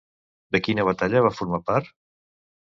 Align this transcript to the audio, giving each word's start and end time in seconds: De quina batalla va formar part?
De 0.55 0.61
quina 0.67 0.85
batalla 0.87 1.21
va 1.27 1.33
formar 1.41 1.61
part? 1.69 1.93